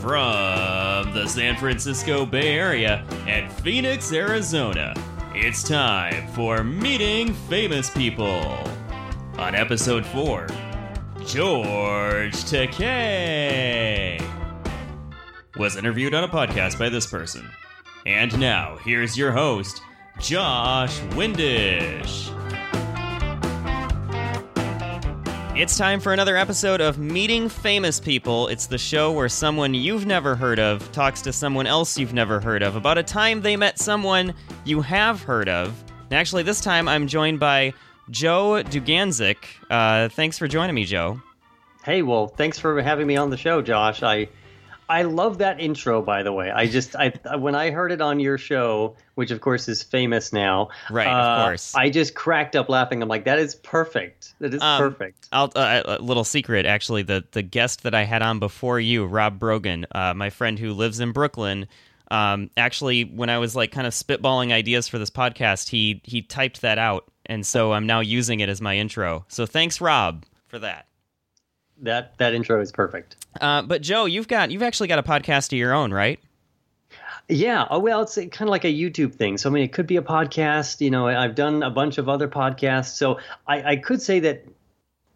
[0.00, 4.94] From the San Francisco Bay Area and Phoenix, Arizona,
[5.34, 8.58] it's time for Meeting Famous People.
[9.38, 10.46] On episode 4,
[11.24, 14.22] George Takei
[15.56, 17.48] was interviewed on a podcast by this person.
[18.04, 19.80] And now, here's your host,
[20.18, 22.41] Josh Windish.
[25.62, 28.48] It's time for another episode of Meeting Famous People.
[28.48, 32.40] It's the show where someone you've never heard of talks to someone else you've never
[32.40, 35.68] heard of about a time they met someone you have heard of.
[36.10, 37.74] And actually, this time I'm joined by
[38.10, 39.36] Joe Duganzik.
[39.70, 41.22] Uh, thanks for joining me, Joe.
[41.84, 44.02] Hey, well, thanks for having me on the show, Josh.
[44.02, 44.28] I
[44.92, 46.50] I love that intro, by the way.
[46.50, 50.34] I just I when I heard it on your show, which of course is famous
[50.34, 51.74] now, Right, of uh, course.
[51.74, 53.02] I just cracked up laughing.
[53.02, 54.34] I'm like, that is perfect.
[54.40, 55.28] That is Um, perfect.
[55.32, 57.02] I'll, uh, a little secret, actually.
[57.04, 60.74] The the guest that I had on before you, Rob Brogan, uh, my friend who
[60.74, 61.68] lives in Brooklyn.
[62.10, 66.20] Um, actually, when I was like kind of spitballing ideas for this podcast, he he
[66.20, 69.24] typed that out, and so I'm now using it as my intro.
[69.28, 70.84] So thanks, Rob, for that.
[71.82, 73.16] That that intro is perfect.
[73.40, 76.18] Uh, but Joe, you've got you've actually got a podcast of your own, right?
[77.28, 77.66] Yeah.
[77.70, 79.36] Oh well, it's kind of like a YouTube thing.
[79.38, 80.80] So I mean, it could be a podcast.
[80.80, 84.44] You know, I've done a bunch of other podcasts, so I, I could say that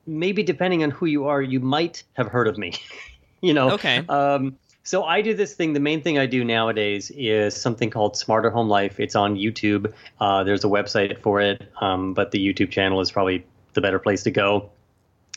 [0.07, 2.75] maybe depending on who you are, you might have heard of me.
[3.41, 3.73] you know.
[3.73, 4.05] Okay.
[4.09, 5.73] Um, so I do this thing.
[5.73, 9.01] The main thing I do nowadays is something called Smarter Home Life.
[9.01, 9.93] It's on YouTube.
[10.21, 13.45] Uh, there's a website for it, um, but the YouTube channel is probably
[13.75, 14.71] the better place to go.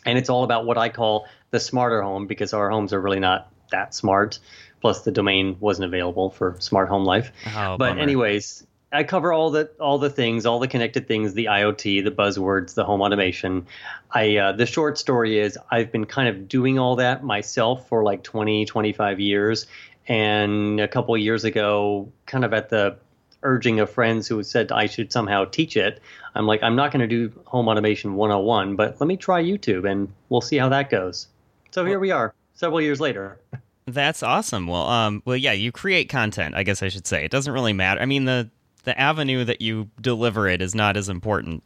[0.05, 3.19] And it's all about what I call the smarter home because our homes are really
[3.19, 4.39] not that smart.
[4.81, 7.31] Plus, the domain wasn't available for Smart Home Life.
[7.47, 7.99] Oh, but bummer.
[7.99, 12.11] anyways, I cover all the all the things, all the connected things, the IoT, the
[12.11, 13.67] buzzwords, the home automation.
[14.11, 18.03] I uh, the short story is I've been kind of doing all that myself for
[18.03, 19.67] like 20, 25 years,
[20.07, 22.97] and a couple of years ago, kind of at the
[23.43, 26.01] urging of friends who said I should somehow teach it.
[26.35, 29.89] I'm like, I'm not going to do home automation 101, but let me try YouTube
[29.89, 31.27] and we'll see how that goes.
[31.71, 33.39] So here we are, several years later.
[33.85, 34.67] That's awesome.
[34.67, 36.55] Well, um, well, yeah, you create content.
[36.55, 37.99] I guess I should say it doesn't really matter.
[37.99, 38.49] I mean, the
[38.83, 41.63] the avenue that you deliver it is not as important.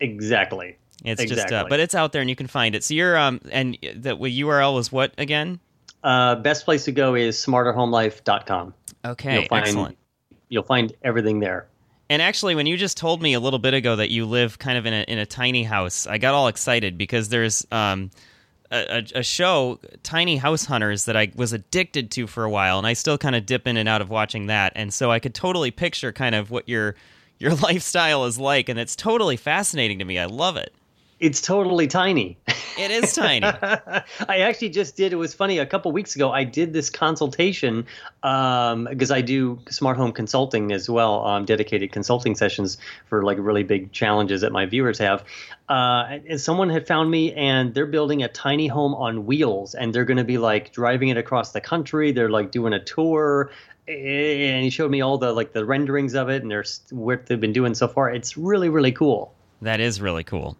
[0.00, 0.76] Exactly.
[1.04, 2.82] It's just, uh, but it's out there and you can find it.
[2.82, 5.60] So you're, um, and the URL was what again?
[6.02, 8.74] Uh, best place to go is smarterhomelife.com.
[9.04, 9.98] Okay, You'll find excellent.
[10.54, 11.66] You'll find everything there.
[12.08, 14.78] And actually, when you just told me a little bit ago that you live kind
[14.78, 18.10] of in a in a tiny house, I got all excited because there's um
[18.70, 22.86] a, a, show, Tiny House Hunters, that I was addicted to for a while, and
[22.86, 25.34] I still kind of dip in and out of watching that, and so I could
[25.34, 26.94] totally picture kind of what your
[27.38, 30.18] your lifestyle is like, and it's totally fascinating to me.
[30.18, 30.74] I love it.
[31.24, 32.36] It's totally tiny.
[32.78, 33.46] It is tiny.
[34.28, 35.14] I actually just did.
[35.14, 35.56] It was funny.
[35.56, 37.86] A couple weeks ago, I did this consultation
[38.20, 42.76] because I do smart home consulting as well, um, dedicated consulting sessions
[43.06, 45.24] for like really big challenges that my viewers have.
[45.66, 49.94] Uh, and someone had found me, and they're building a tiny home on wheels, and
[49.94, 52.12] they're going to be like driving it across the country.
[52.12, 53.50] They're like doing a tour.
[53.88, 57.40] And he showed me all the like the renderings of it, and there's what they've
[57.40, 58.10] been doing so far.
[58.10, 59.32] It's really really cool.
[59.62, 60.58] that is really cool.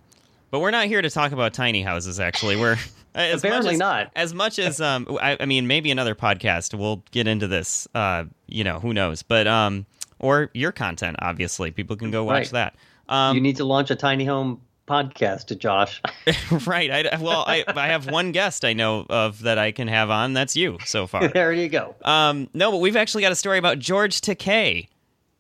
[0.55, 2.21] But we're not here to talk about tiny houses.
[2.21, 2.77] Actually, we're
[3.17, 4.13] as much Apparently as- not.
[4.15, 6.79] As much as um, I, I mean, maybe another podcast.
[6.79, 7.89] We'll get into this.
[7.93, 9.25] Uh, you know, who knows?
[9.25, 9.85] But um,
[10.21, 11.17] or your content.
[11.19, 12.53] Obviously, people can go watch Right.
[12.53, 12.77] that.
[13.09, 16.01] Um, you need to launch a tiny home podcast, to Josh.
[16.69, 17.09] right.
[17.13, 20.35] I, well, I, I have one guest I know of that I can have on.
[20.35, 21.27] That's you so far.
[21.27, 21.97] there you go.
[22.05, 24.87] um, no, but we've actually got a story about George Takei.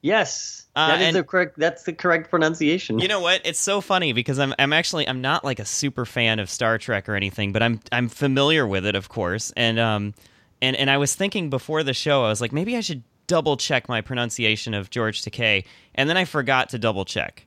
[0.03, 1.59] Yes, Uh, that is and- the correct.
[1.59, 2.99] That's the correct pronunciation.
[2.99, 3.41] You know what?
[3.45, 6.79] It's so funny because I'm I'm actually I'm not like a super fan of Star
[6.79, 9.53] Trek or anything, but I'm I'm familiar with it, of course.
[9.57, 10.15] And um
[10.61, 13.57] and and I was thinking before the show, I was like, maybe I should double
[13.57, 15.65] check my pronunciation of George Takei,
[15.95, 17.47] and then I forgot to double check.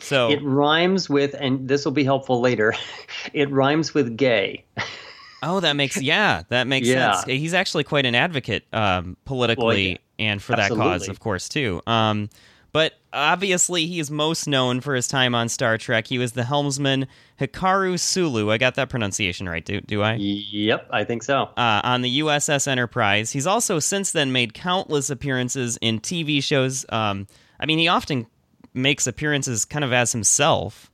[0.00, 2.74] So it rhymes with, and this will be helpful later.
[3.32, 4.64] it rhymes with gay.
[5.42, 7.14] oh, that makes yeah, that makes Yeah.
[7.16, 7.26] sense.
[7.26, 10.32] He's actually quite an advocate um, politically Well, yeah.
[10.32, 11.82] and for that cause, of course, too.
[11.86, 12.30] Um,
[12.72, 16.06] but obviously, he is most known for his time on Star Trek.
[16.06, 17.06] He was the helmsman
[17.40, 18.50] Hikaru Sulu.
[18.50, 20.14] I got that pronunciation right, do, do I?
[20.14, 21.50] Yep, I think so.
[21.56, 23.32] uh, on the USS Enterprise.
[23.32, 26.86] He's also since then made countless appearances in TV shows.
[26.88, 27.26] Um,
[27.60, 28.26] I mean, he often
[28.74, 30.90] makes appearances kind of as himself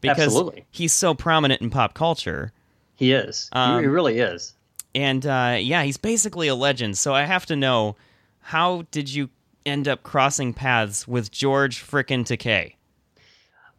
[0.00, 0.64] because Absolutely.
[0.70, 2.52] he's so prominent in pop culture.
[2.94, 3.48] He is.
[3.52, 4.54] Um, he really is.
[4.94, 6.98] And uh, yeah, he's basically a legend.
[6.98, 7.96] So I have to know
[8.40, 9.28] how did you
[9.66, 12.74] end up crossing paths with George frickin' Takei?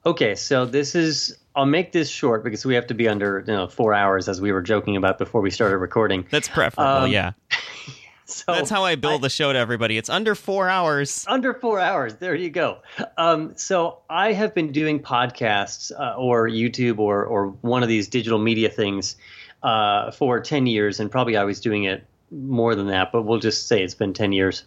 [0.05, 3.53] Okay, so this is I'll make this short because we have to be under you
[3.53, 6.25] know four hours as we were joking about before we started recording.
[6.31, 7.33] That's preferable, Um, yeah.
[8.25, 9.97] So That's how I bill the show to everybody.
[9.97, 11.25] It's under four hours.
[11.27, 12.15] under four hours.
[12.15, 12.77] There you go.
[13.17, 18.07] Um, so I have been doing podcasts uh, or YouTube or or one of these
[18.07, 19.17] digital media things
[19.63, 23.39] uh, for ten years, and probably I was doing it more than that, but we'll
[23.39, 24.63] just say it's been ten years.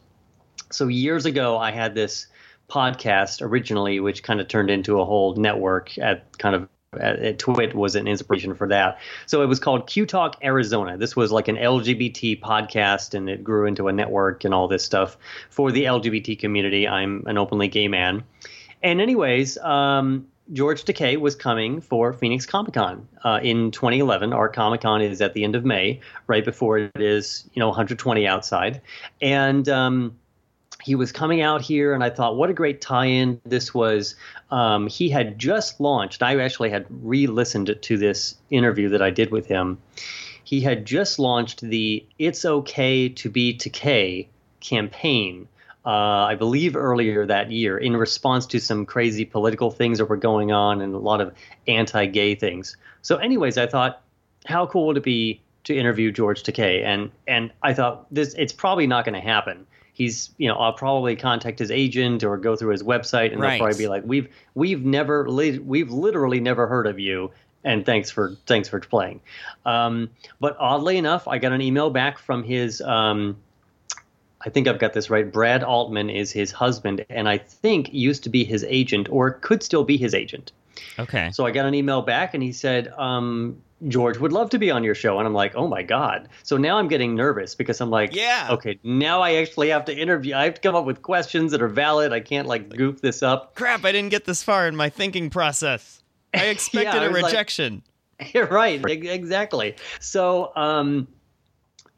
[0.71, 2.27] So years ago, I had this
[2.69, 6.69] podcast originally, which kind of turned into a whole network at kind of.
[6.95, 9.01] At, at Twit was an inspiration for that.
[9.27, 10.97] So it was called Q Talk Arizona.
[10.97, 14.85] This was like an LGBT podcast, and it grew into a network and all this
[14.85, 15.19] stuff
[15.51, 16.87] for the LGBT community.
[16.87, 18.23] I'm an openly gay man.
[18.85, 24.33] And, anyways, um, George Takei was coming for Phoenix Comic Con uh, in 2011.
[24.33, 27.69] Our Comic Con is at the end of May, right before it is, you know,
[27.69, 28.83] 120 outside.
[29.23, 30.17] And, um,
[30.85, 34.15] he was coming out here, and I thought, what a great tie-in this was.
[34.51, 36.23] Um, he had just launched.
[36.23, 39.79] I actually had re-listened to this interview that I did with him.
[40.45, 44.29] He had just launched the "It's Okay to Be Takei"
[44.61, 45.49] campaign.
[45.87, 50.19] Uh, I believe earlier that year, in response to some crazy political things that were
[50.19, 51.35] going on and a lot of
[51.67, 52.77] anti-gay things.
[53.01, 54.03] So, anyways, I thought,
[54.45, 56.85] how cool would it be to interview George Takei?
[56.85, 60.75] And and I thought this, it's probably not going to happen he's you know I'll
[60.75, 63.53] probably contact his agent or go through his website and Right.
[63.53, 67.31] they'll probably be like we've we've never li- we've literally never heard of you
[67.65, 69.21] and thanks for thanks for playing
[69.65, 70.11] um,
[70.41, 73.37] but oddly enough I got an email back from his um,
[74.43, 78.25] I think I've got this right Brad Altman is his husband and I think used
[78.25, 80.53] to be his agent or could still be his agent
[80.99, 81.31] Okay.
[81.33, 83.57] so I got an email back and he said, um,
[83.89, 85.19] George would love to be on your show.
[85.19, 86.29] And I'm like, oh my God.
[86.43, 88.49] So now I'm getting nervous because I'm like, Yeah.
[88.53, 90.35] okay, now I actually have to interview.
[90.35, 92.13] I have to come up with questions that are valid.
[92.13, 93.55] I can't like goof this up.
[93.55, 96.03] Crap, I didn't get this far in my thinking process.
[96.33, 97.83] I expected I a was like- rejection.
[98.33, 98.83] You're right.
[98.89, 99.75] Exactly.
[100.01, 101.09] So, um,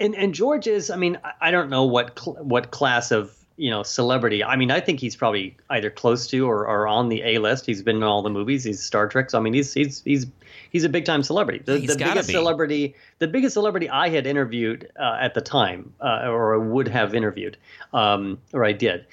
[0.00, 3.36] and, and George is, I mean, I- I don't know what, cl- what class of,
[3.56, 4.44] you know, celebrity.
[4.44, 7.67] I mean, I think he's probably either close to or, or on the A list.
[7.67, 8.64] He's been in all the movies.
[8.64, 9.31] He's Star Trek.
[9.31, 10.26] So, I mean, he's, he's, he's,
[10.70, 11.62] he's a big time celebrity.
[11.64, 12.35] The, the biggest be.
[12.35, 17.14] celebrity, the biggest celebrity I had interviewed uh, at the time, uh, or would have
[17.14, 17.56] interviewed,
[17.93, 19.06] um, or I did.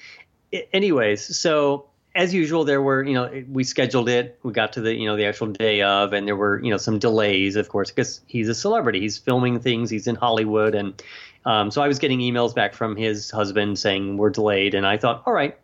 [0.52, 4.38] I- anyways, so as usual, there were, you know, we scheduled it.
[4.42, 6.76] We got to the, you know, the actual day of, and there were, you know,
[6.76, 9.00] some delays, of course, because he's a celebrity.
[9.00, 9.90] He's filming things.
[9.90, 11.02] He's in Hollywood, and
[11.44, 14.96] um, so I was getting emails back from his husband saying we're delayed, and I
[14.96, 15.58] thought, all right,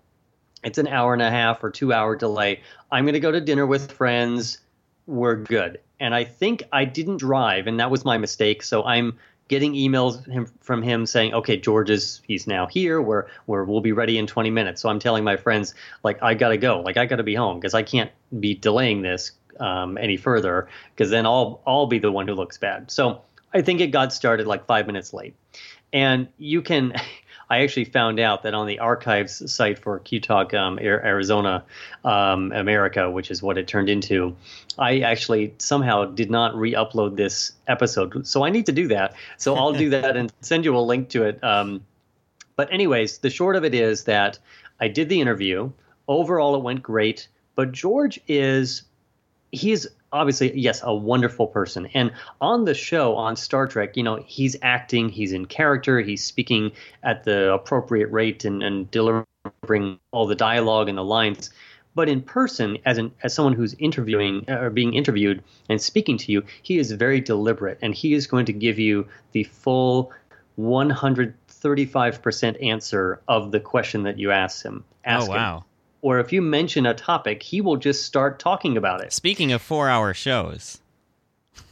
[0.63, 2.61] it's an hour and a half or two hour delay.
[2.91, 4.59] I'm going to go to dinner with friends.
[5.07, 5.81] We're good.
[5.99, 8.63] And I think I didn't drive, and that was my mistake.
[8.63, 9.19] So I'm
[9.49, 13.01] getting emails from him saying, "Okay, George is he's now here.
[13.03, 16.35] We're, we're we'll be ready in 20 minutes." So I'm telling my friends, like, I
[16.35, 16.81] gotta go.
[16.81, 21.11] Like, I gotta be home because I can't be delaying this um, any further because
[21.11, 22.91] then I'll I'll be the one who looks bad.
[22.91, 25.35] So I think it got started like five minutes late,
[25.93, 26.95] and you can.
[27.53, 31.65] I actually found out that on the archives site for QTalk um, Arizona
[32.05, 34.37] um, America, which is what it turned into,
[34.79, 38.25] I actually somehow did not re-upload this episode.
[38.25, 39.15] So I need to do that.
[39.37, 41.43] So I'll do that and send you a link to it.
[41.43, 41.85] Um,
[42.55, 44.39] but anyways, the short of it is that
[44.79, 45.73] I did the interview.
[46.07, 47.27] Overall, it went great.
[47.57, 48.85] But George is
[49.51, 51.87] he's obviously yes a wonderful person.
[51.95, 56.25] And on the show on star trek you know he's acting he's in character he's
[56.25, 61.51] speaking at the appropriate rate and, and delivering all the dialogue and the lines.
[61.95, 66.19] But in person as an as someone who's interviewing uh, or being interviewed and speaking
[66.19, 67.79] to you he is very deliberate.
[67.83, 70.13] And he is going to give you the full
[70.59, 74.85] 135% answer of the question that you ask him.
[75.05, 75.65] Ask oh him wow.
[76.03, 79.13] Or if you mention a topic, he will just start talking about it.
[79.13, 80.79] Speaking of four-hour shows,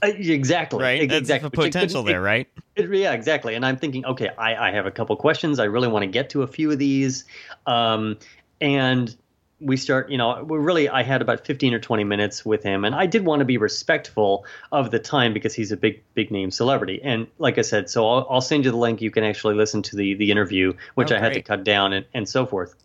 [0.02, 0.82] Uh, exactly.
[0.82, 1.08] right?
[1.08, 1.48] That's exactly.
[1.50, 2.46] the potential there, right?
[2.76, 3.54] it- yeah, exactly.
[3.54, 5.58] And I'm thinking, okay, I, I have a couple questions.
[5.58, 7.24] I really want to get to a few of these.
[7.66, 8.18] Um,
[8.60, 9.14] and
[9.60, 12.84] we start, you know, we really, I had about 15 or 20 minutes with him.
[12.84, 16.30] And I did want to be respectful of the time because he's a big, big
[16.30, 17.00] name celebrity.
[17.02, 19.00] And like I said, so I'll, I'll send you the link.
[19.00, 21.92] You can actually listen to the, the interview, which Oh, I had to cut down
[21.92, 22.76] and, and so forth.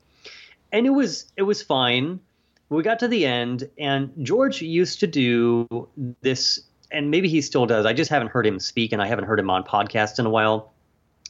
[0.74, 2.20] And it was, it was fine.
[2.68, 5.88] We got to the end and George used to do
[6.22, 6.60] this
[6.92, 7.86] and maybe he still does.
[7.86, 10.30] I just haven't heard him speak and I haven't heard him on podcast in a
[10.30, 10.74] while.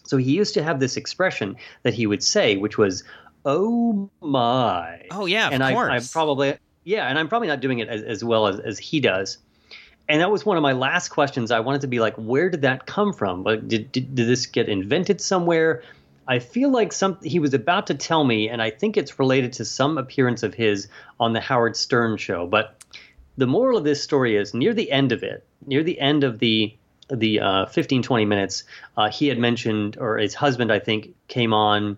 [0.04, 3.04] So he used to have this expression that he would say, which was,
[3.46, 6.12] "Oh my!" Oh yeah, and I, I course.
[6.12, 9.38] probably, yeah, and I'm probably not doing it as, as well as, as he does.
[10.10, 11.52] And that was one of my last questions.
[11.52, 13.44] I wanted to be like, where did that come from?
[13.44, 15.84] Like, did, did did this get invented somewhere?
[16.28, 19.54] I feel like some he was about to tell me, and I think it's related
[19.54, 20.88] to some appearance of his
[21.20, 22.48] on the Howard Stern show.
[22.48, 22.84] But
[23.38, 26.40] the moral of this story is near the end of it, near the end of
[26.40, 26.76] the
[27.10, 28.64] the uh, 15 20 minutes,
[28.96, 31.98] uh, he had mentioned, or his husband, I think, came on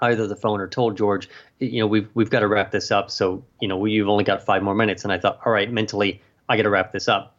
[0.00, 3.10] either the phone or told George, you know, we've we've got to wrap this up.
[3.10, 5.04] So you know, you've only got five more minutes.
[5.04, 7.36] And I thought, all right, mentally, I got to wrap this up.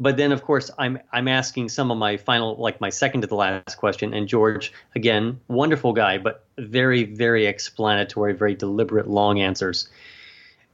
[0.00, 3.26] But then, of course, I'm I'm asking some of my final, like my second to
[3.26, 9.40] the last question, and George, again, wonderful guy, but very very explanatory, very deliberate, long
[9.40, 9.90] answers.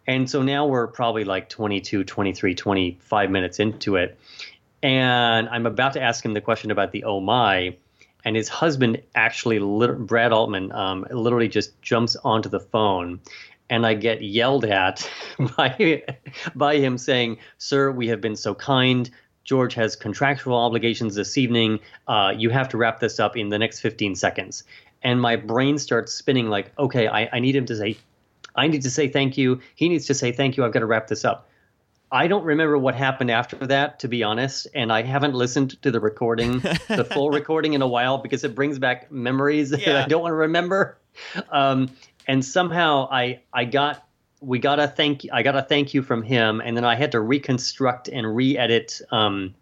[0.07, 4.17] And so now we're probably like 22, 23, 25 minutes into it.
[4.81, 7.77] And I'm about to ask him the question about the oh my.
[8.25, 13.21] And his husband actually, Brad Altman, um, literally just jumps onto the phone.
[13.69, 15.09] And I get yelled at
[15.57, 16.03] by,
[16.55, 19.11] by him saying, Sir, we have been so kind.
[19.45, 21.81] George has contractual obligations this evening.
[22.09, 24.65] Uh, you have to wrap this up in the next 15 seconds.
[25.03, 27.97] And my brain starts spinning like, okay, I, I need him to say
[28.57, 29.61] I need to say thank you.
[29.75, 30.65] He needs to say thank you.
[30.65, 31.49] I've got to wrap this up.
[32.11, 35.91] I don't remember what happened after that, to be honest, and I haven't listened to
[35.91, 39.79] the recording, the full recording, in a while because it brings back memories yeah.
[39.93, 40.99] that I don't want to remember.
[41.51, 41.91] Um,
[42.27, 44.07] and somehow I I got
[44.41, 47.13] we got a thank I got a thank you from him, and then I had
[47.13, 49.55] to reconstruct and re-edit um,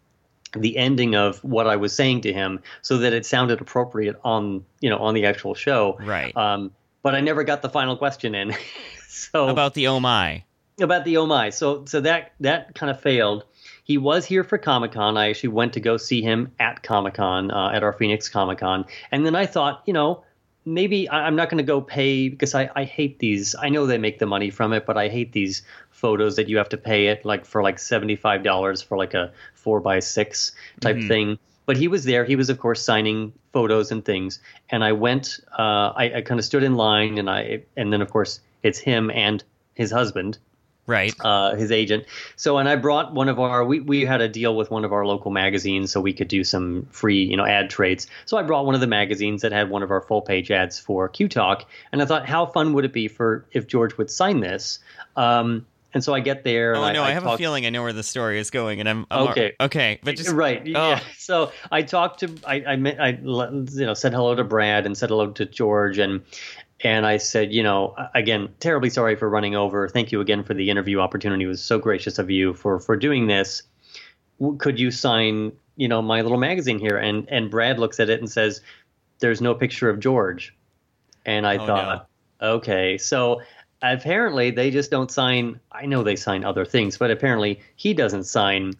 [0.52, 4.64] the ending of what I was saying to him so that it sounded appropriate on
[4.80, 5.96] you know on the actual show.
[6.00, 6.36] Right.
[6.36, 8.54] Um, but I never got the final question in.
[9.08, 10.44] so about the oh my.
[10.80, 11.50] About the oh my.
[11.50, 13.44] So so that that kind of failed.
[13.84, 15.18] He was here for Comic Con.
[15.18, 18.58] I actually went to go see him at Comic Con uh, at our Phoenix Comic
[18.58, 20.24] Con, and then I thought, you know,
[20.64, 23.54] maybe I, am not going to go pay because I, I hate these.
[23.54, 26.58] I know they make the money from it, but I hate these photos that you
[26.58, 30.00] have to pay it like for like seventy five dollars for like a four by
[30.00, 31.08] six type mm-hmm.
[31.08, 32.24] thing but he was there.
[32.24, 34.40] He was, of course, signing photos and things.
[34.70, 35.40] And I went.
[35.58, 38.78] Uh, I, I kind of stood in line, and I and then, of course, it's
[38.78, 39.42] him and
[39.74, 40.38] his husband,
[40.86, 41.14] right?
[41.20, 42.04] Uh, his agent.
[42.36, 43.64] So, and I brought one of our.
[43.64, 46.44] We we had a deal with one of our local magazines, so we could do
[46.44, 48.06] some free, you know, ad trades.
[48.24, 50.78] So I brought one of the magazines that had one of our full page ads
[50.78, 54.10] for Q Talk, and I thought, how fun would it be for if George would
[54.10, 54.78] sign this?
[55.16, 56.74] Um, and so I get there.
[56.74, 57.34] Oh I, no, I, I have talk...
[57.36, 59.54] a feeling I know where the story is going, and I'm, I'm okay.
[59.60, 60.60] okay, but just right.
[60.66, 60.90] Oh.
[60.90, 61.00] Yeah.
[61.24, 64.94] So I talked to I I, met, I you know said hello to Brad and
[64.94, 66.20] said hello to George and
[66.84, 69.88] and I said, you know, again, terribly sorry for running over.
[69.88, 71.44] Thank you again for the interview opportunity.
[71.44, 73.62] It was so gracious of you for for doing this.
[74.58, 76.98] Could you sign, you know, my little magazine here?
[76.98, 78.60] And and Brad looks at it and says,
[79.18, 80.54] "There's no picture of George."
[81.24, 82.08] And I oh, thought,
[82.42, 82.48] no.
[82.56, 83.40] okay, so
[83.80, 85.58] apparently they just don't sign.
[85.72, 88.74] I know they sign other things, but apparently he doesn't sign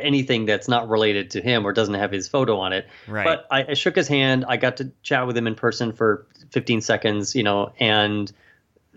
[0.00, 2.86] anything that's not related to him or doesn't have his photo on it.
[3.06, 3.24] Right.
[3.24, 4.44] But I, I shook his hand.
[4.48, 8.32] I got to chat with him in person for 15 seconds, you know, and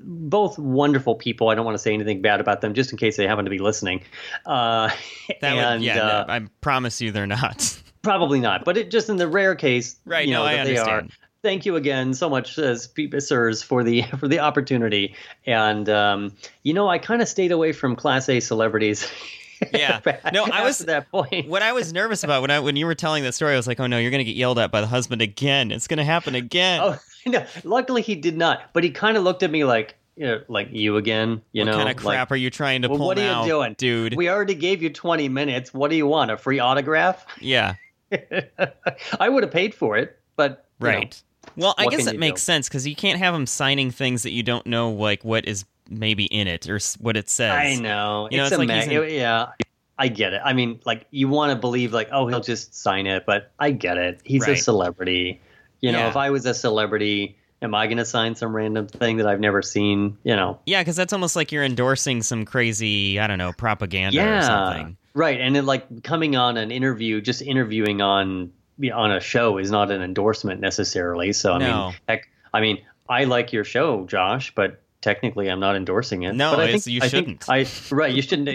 [0.04, 1.50] both wonderful people.
[1.50, 3.52] I don't want to say anything bad about them, just in case they happen to
[3.52, 4.04] be listening.
[4.46, 4.90] Uh,
[5.42, 7.82] that and, would, yeah, uh, no, I promise you they're not.
[8.02, 10.26] Probably not, but it just in the rare case, right?
[10.26, 11.12] You know, no, I understand.
[11.42, 12.90] Thank you again so much, as
[13.20, 15.16] sirs, for the for the opportunity.
[15.46, 19.10] And um, you know, I kind of stayed away from Class A celebrities.
[19.74, 20.00] Yeah,
[20.34, 21.48] no, I was at that point.
[21.48, 23.68] what I was nervous about when I when you were telling that story, I was
[23.68, 25.72] like, oh no, you're going to get yelled at by the husband again.
[25.72, 26.80] It's going to happen again.
[26.82, 27.46] Oh no!
[27.64, 28.72] Luckily, he did not.
[28.74, 29.96] But he kind of looked at me like.
[30.16, 31.78] You know, like you again, you what know.
[31.78, 33.74] kind of crap like, are you trying to well, pull What are now, you doing,
[33.78, 34.16] dude?
[34.16, 35.74] We already gave you 20 minutes.
[35.74, 36.30] What do you want?
[36.30, 37.26] A free autograph?
[37.40, 37.76] Yeah.
[39.18, 41.22] I would have paid for it, but right.
[41.56, 42.46] Know, well, I guess it makes do?
[42.46, 45.64] sense because you can't have him signing things that you don't know, like what is
[45.90, 47.52] maybe in it or what it says.
[47.52, 48.28] I know.
[48.32, 49.48] You know, it's, it's a like he's in- yeah.
[49.98, 50.42] I get it.
[50.46, 53.72] I mean, like you want to believe like, oh, he'll just sign it, but I
[53.72, 54.22] get it.
[54.24, 55.42] He's a celebrity.
[55.82, 56.10] You know, Yeah.
[56.10, 59.42] if I was a celebrity, am I going to sign some random thing that I've
[59.42, 60.18] never seen?
[60.24, 60.60] You know.
[60.66, 64.42] Yeah, because that's almost like you're endorsing some crazy, I don't know, propaganda or Yeah.
[64.42, 64.98] something.
[65.16, 68.52] Right, and then like coming on an interview, just interviewing on
[68.94, 71.34] on a show is not an endorsement necessarily.
[71.34, 71.88] So I No.
[71.88, 72.78] mean, heck, I mean,
[73.10, 76.34] I like your show, Josh, but technically I'm not endorsing it.
[76.34, 77.50] No, but I it's- think, you I shouldn't.
[77.50, 78.50] I right, you shouldn't.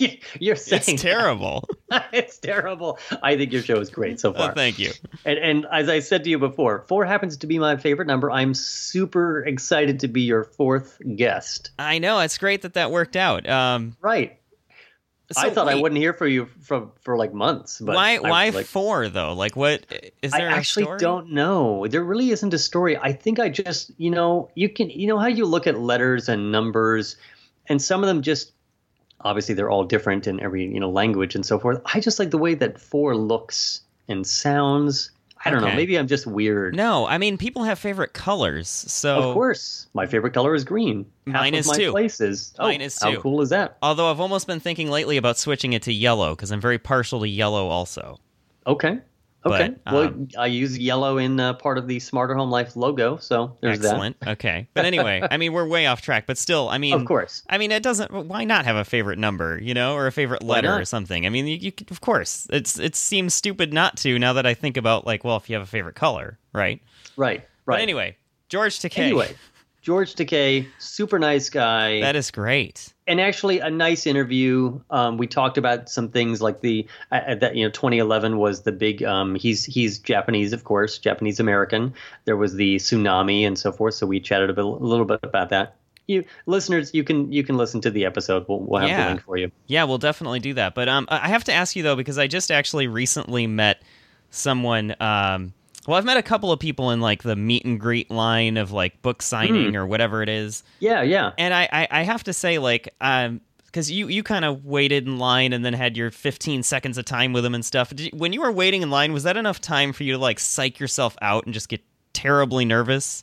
[0.40, 1.68] You're saying It's terrible.
[2.12, 2.98] it's terrible.
[3.22, 4.54] I think your show is great so Oh, far.
[4.54, 4.92] thank you.
[5.24, 8.30] and, and as I said to you before, four happens to be my favorite number.
[8.30, 11.70] I'm super excited to be your fourth guest.
[11.78, 13.48] I know it's great that that worked out.
[13.48, 14.38] Um, Right.
[15.36, 17.80] I so thought I wouldn't hear from you from for like months.
[17.80, 18.16] But Why?
[18.16, 19.32] I Why like, four though?
[19.32, 19.84] Like, what
[20.22, 20.48] is I there?
[20.48, 20.98] a actually story?
[20.98, 21.86] don't know.
[21.88, 22.96] There really isn't a story.
[22.96, 26.28] I think I just, you know, you can, you know, how you look at letters
[26.28, 27.16] and numbers,
[27.66, 28.52] and some of them just,
[29.20, 31.80] obviously, they're all different in every, you know, language and so forth.
[31.92, 35.10] I just like the way that four looks and sounds.
[35.46, 35.74] I don't know.
[35.74, 36.74] Maybe I'm just weird.
[36.74, 38.68] No, I mean people have favorite colors.
[38.68, 41.06] So Of course, my favorite color is green.
[41.26, 41.90] Half Mine is my too.
[41.92, 42.54] Places.
[42.58, 43.78] Oh, Mine is How cool is that?
[43.82, 47.20] Although I've almost been thinking lately about switching it to yellow because I'm very partial
[47.20, 48.18] to yellow also.
[48.66, 48.98] Okay.
[49.46, 49.74] Okay.
[49.84, 53.16] But, well, um, I use yellow in uh, part of the Smarter Home Life logo,
[53.18, 54.16] so there's that Excellent.
[54.26, 54.68] Okay.
[54.74, 56.94] But anyway, I mean we're way off track, but still, I mean.
[56.94, 57.42] Of course.
[57.48, 58.10] I mean, it doesn't.
[58.12, 61.26] Why not have a favorite number, you know, or a favorite letter or something?
[61.26, 64.18] I mean, you, you of course, it's it seems stupid not to.
[64.18, 66.82] Now that I think about, like, well, if you have a favorite color, right?
[67.16, 67.46] Right.
[67.64, 67.76] Right.
[67.76, 68.16] But anyway,
[68.48, 68.98] George Takei.
[68.98, 69.34] Anyway,
[69.82, 72.00] George Takei, super nice guy.
[72.00, 72.92] that is great.
[73.06, 74.80] And actually a nice interview.
[74.90, 78.62] Um, we talked about some things like the uh, uh, that you know 2011 was
[78.62, 79.02] the big.
[79.02, 81.94] Um, he's he's Japanese, of course, Japanese American.
[82.24, 83.94] There was the tsunami and so forth.
[83.94, 85.76] So we chatted a, bit, a little bit about that.
[86.08, 88.46] You listeners, you can you can listen to the episode.
[88.48, 89.02] We'll, we'll have Yeah.
[89.04, 89.50] the link for you.
[89.66, 90.74] Yeah, we'll definitely do that.
[90.74, 93.82] But um, I I have to ask you though because I just actually recently met
[94.30, 94.94] someone.
[95.00, 95.52] Um,
[95.86, 98.72] well, I've met a couple of people in like the meet and greet line of
[98.72, 99.76] like book signing Hmm.
[99.76, 100.62] or whatever it is.
[100.80, 101.32] Yeah, yeah.
[101.38, 105.06] and I, I, I have to say, like, um, because you, you kind of waited
[105.06, 107.90] in line and then had your 15 seconds of time with them and stuff.
[107.90, 110.18] Did you- when you were waiting in line, was that enough time for you to
[110.18, 111.82] like psych yourself out and just get
[112.14, 113.22] terribly nervous?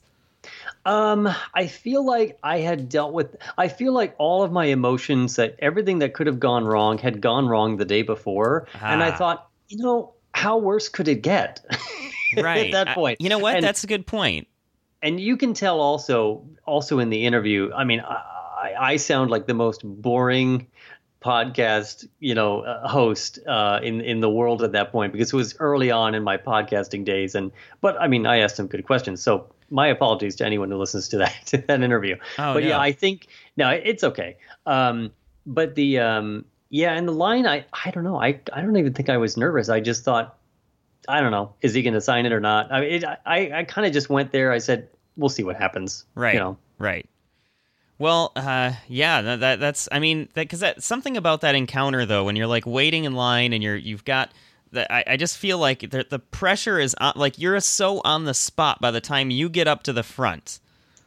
[0.86, 3.36] Um, I feel like I had dealt with.
[3.58, 7.22] I feel like all of my emotions, that everything that could have gone wrong, had
[7.22, 9.15] gone wrong the day before, and I Ah.
[9.15, 11.62] thought, you know, how worse could it get?
[12.36, 12.66] Right.
[12.66, 13.56] At that I- point, you know what?
[13.58, 14.48] And- That's a good point.
[15.04, 19.46] and you can tell also also in the interview i mean i, I sound like
[19.48, 20.66] the most boring
[21.22, 25.36] podcast you know uh, host uh, in in the world at that point because it
[25.36, 28.86] was early on in my podcasting days and but i mean i asked some good
[28.86, 32.63] questions so my apologies to anyone who listens to that to that interview Oh, but
[32.63, 35.12] yeah i think no it's okay um
[35.46, 38.94] but the um yeah and the line i i don't know i i don't even
[38.94, 40.38] think i was nervous i just thought
[41.08, 41.53] I don't know.
[41.62, 42.72] Is he going to sign it or not?
[42.72, 44.51] I mean, it, I I kind of just went there.
[44.51, 46.34] I said, "We'll see what happens." Right.
[46.34, 46.58] You know.
[46.77, 47.10] Right.
[48.00, 49.89] Well, uh, yeah, that, that that's.
[49.92, 53.53] I mean, because that, something about that encounter though, when you're like waiting in line
[53.53, 54.32] and you're you've got.
[54.71, 58.24] The, I, I just feel like the, the pressure is on, like you're so on
[58.24, 60.60] the spot by the time you get up to the front.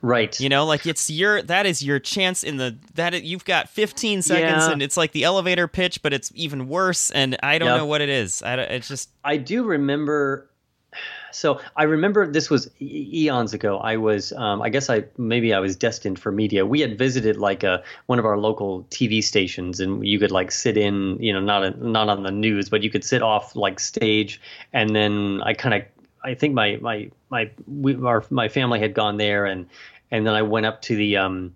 [0.07, 0.39] Right.
[0.39, 4.23] You know, like it's your that is your chance in the that you've got 15
[4.23, 4.71] seconds Yeah.
[4.73, 7.11] and it's like the elevator pitch, but it's even worse.
[7.11, 7.77] And I don't Yep.
[7.79, 8.41] know what it is.
[8.43, 10.49] I don't- it's just I do remember.
[11.33, 13.79] So I remember this was eons ago.
[13.79, 16.65] I was, um, I guess I maybe I was destined for media.
[16.65, 20.51] We had visited like a one of our local TV stations, and you could like
[20.53, 23.55] sit in, you know, not a, not on the news, but you could sit off
[23.57, 24.41] like stage.
[24.73, 25.83] And then I kind of,
[26.25, 29.67] I think my my my we, our my family had gone there, and
[30.11, 31.55] and then I went up to the um,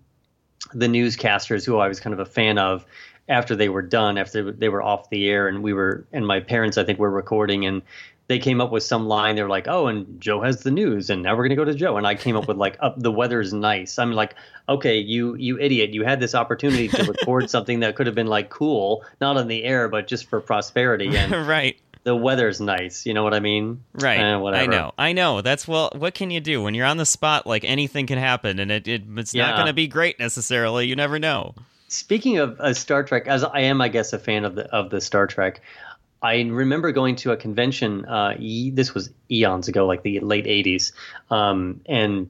[0.73, 2.85] the newscasters who I was kind of a fan of
[3.29, 6.39] after they were done, after they were off the air, and we were, and my
[6.39, 7.81] parents, I think, were recording, and
[8.27, 9.35] they came up with some line.
[9.35, 11.73] They were like, "Oh, and Joe has the news, and now we're gonna go to
[11.73, 14.35] Joe." And I came up with like, "Up, the weather's nice." I'm like,
[14.69, 15.93] "Okay, you you idiot!
[15.93, 19.47] You had this opportunity to record something that could have been like cool, not on
[19.47, 21.77] the air, but just for prosperity, and right.
[22.03, 23.05] The weather's nice.
[23.05, 23.83] You know what I mean?
[23.93, 24.19] Right.
[24.19, 24.23] Eh.
[24.23, 24.93] I know.
[24.97, 25.41] I know.
[25.41, 27.45] That's well, what can you do when you're on the spot?
[27.45, 30.87] Like anything can happen, and it, it it's not going to be great necessarily.
[30.87, 31.55] You never know.
[31.87, 34.89] Speaking of uh, Star Trek, as I am, I guess, a fan of the of
[34.89, 35.61] the Star Trek,
[36.21, 38.05] I remember going to a convention.
[38.05, 40.91] Uh, e- this was eons ago, like the late '80s,
[41.29, 42.29] um, and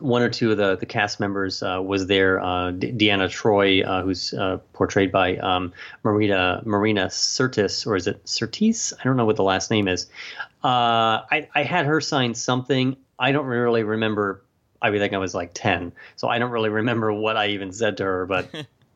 [0.00, 2.40] one or two of the the cast members uh, was there.
[2.40, 5.72] Uh, De- Deanna Troy, uh, who's uh, portrayed by um,
[6.02, 8.92] Marina Marina Sirtis, or is it Sirtis?
[8.98, 10.06] I don't know what the last name is.
[10.64, 12.96] Uh, I, I had her sign something.
[13.18, 14.42] I don't really remember.
[14.82, 17.96] I think I was like ten, so I don't really remember what I even said
[17.98, 18.26] to her.
[18.26, 18.48] But,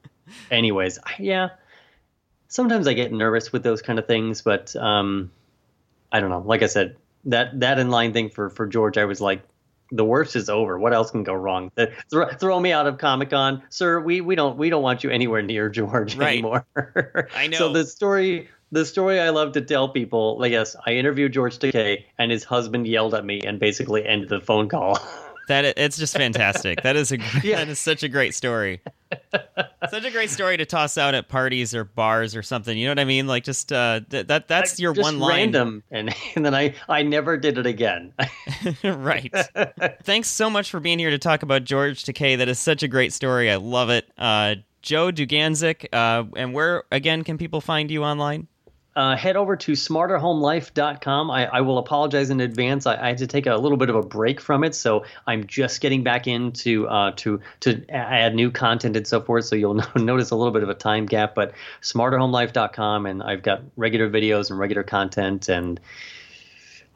[0.51, 1.49] anyways, I- yeah.
[2.49, 5.31] Sometimes I get nervous with those kind of things, but um,
[6.11, 6.41] I don't know.
[6.45, 9.43] Like I said, that that in line thing for for George, I was like,
[9.93, 10.79] the worst is over.
[10.79, 11.71] What else can go wrong?
[11.77, 14.01] Th- Throw, throw me out of Comic Con, sir.
[14.01, 16.33] We we don't we don't want you anywhere near George Right.
[16.35, 16.67] anymore.
[17.35, 17.59] I know.
[17.59, 21.59] So the story the story I love to tell people, like yes, I interviewed George
[21.59, 24.99] Takei, and his husband yelled at me and basically ended the phone call.
[25.51, 26.83] That it's just fantastic.
[26.85, 27.57] that is a Yeah.
[27.57, 28.81] that is such a great story.
[29.91, 32.79] such a great story to toss out at parties or bars or something.
[32.79, 33.27] You know what I mean?
[33.27, 35.37] Like just uh, th- that that's your Just one line.
[35.39, 38.13] random, and and then I I never did it again.
[38.85, 39.35] right.
[40.05, 42.39] Thanks so much for being here to talk about George Takei.
[42.39, 43.51] That is such a great story.
[43.51, 44.09] I love it.
[44.17, 48.47] Uh, Joe Duganzik, uh, and where again can people find you online?
[49.01, 51.31] Uh, head over to smarterhomelife.com.
[51.31, 52.85] I, I will apologize in advance.
[52.87, 55.47] I, I had to take a little bit of a break from it, so I'm
[55.47, 59.47] just getting back into uh, to to add new content and so forth.
[59.47, 61.35] So you'll notice a little bit of a time gap.
[61.35, 65.81] But smarterhomelife.com, and I've got regular videos and regular content and.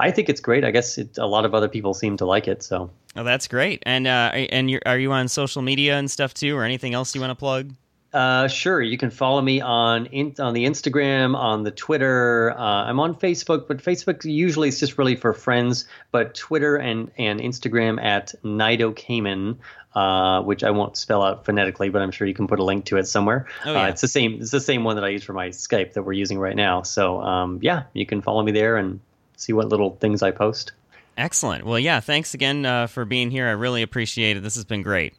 [0.00, 0.64] I think it's great.
[0.64, 2.64] I guess it, a lot of other people seem to like it.
[2.64, 2.90] So.
[3.14, 3.80] Oh, that's great.
[3.86, 7.20] And uh, and are you on social media and stuff too, or anything else you
[7.20, 7.72] want to plug?
[8.14, 8.80] Uh, sure.
[8.80, 12.52] You can follow me on in, on the Instagram, on the Twitter.
[12.56, 15.86] Uh, I'm on Facebook, but Facebook usually is just really for friends.
[16.12, 19.58] But Twitter and and Instagram at Nido Cayman,
[19.96, 22.84] uh, which I won't spell out phonetically, but I'm sure you can put a link
[22.86, 23.48] to it somewhere.
[23.64, 23.82] Oh, yeah.
[23.82, 24.34] Uh, it's the same.
[24.40, 26.82] It's the same one that I use for my Skype that we're using right now.
[26.82, 29.00] So um, yeah, you can follow me there and
[29.36, 30.70] see what little things I post.
[31.16, 31.64] Excellent.
[31.64, 33.48] Well, yeah, thanks again uh, for being here.
[33.48, 34.44] I really appreciate it.
[34.44, 35.14] This has been great.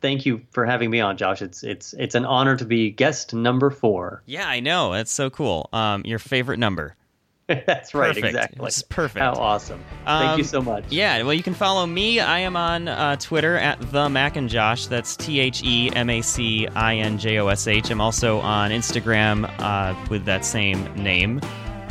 [0.00, 1.42] Thank you for having me on, Josh.
[1.42, 4.22] It's it's it's an honor to be guest number four.
[4.26, 4.92] Yeah, I know.
[4.92, 5.68] That's so cool.
[5.72, 6.94] Um, your favorite number.
[7.48, 8.26] That's right, Perfect.
[8.26, 8.66] exactly.
[8.66, 9.22] It's perfect.
[9.22, 9.80] How awesome!
[10.04, 10.84] Thank you Um, so much.
[10.90, 12.18] Yeah, well, you can follow me.
[12.18, 14.86] I am on uh, Twitter at the Mac and Josh.
[14.88, 17.88] That's T H E M A C I N J O S H.
[17.90, 21.40] I'm also on Instagram uh, with that same name.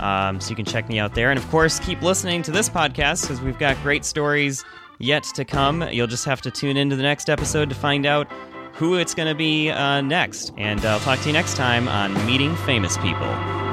[0.02, 1.32] Um, so you can check me out there.
[1.32, 4.66] And of course, keep listening to this podcast because we've got great stories
[5.00, 5.82] yet to come.
[5.90, 8.32] You'll just have to tune into the next episode to find out
[8.74, 10.52] who it's going to be uh, next.
[10.58, 13.65] And I'll talk to you next time on Meeting Famous People.